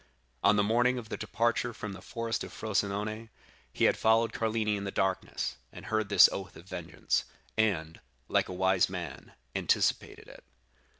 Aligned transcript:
On 0.43 0.55
the 0.55 0.63
morning 0.63 0.97
of 0.97 1.09
the 1.09 1.15
departure 1.15 1.75
from 1.75 1.93
the 1.93 2.01
forest 2.01 2.43
of 2.43 2.51
Frosinone 2.51 3.29
he 3.71 3.83
had 3.83 3.95
followed 3.97 4.33
Carlini 4.33 4.75
in 4.75 4.83
the 4.83 4.89
darkness, 4.89 5.57
and 5.71 5.85
heard 5.85 6.09
this 6.09 6.27
oath 6.31 6.55
of 6.55 6.65
vengeance, 6.65 7.25
and, 7.55 7.99
like 8.27 8.49
a 8.49 8.53
wise 8.53 8.89
man, 8.89 9.33
anticipated 9.55 10.27
it. 10.27 10.43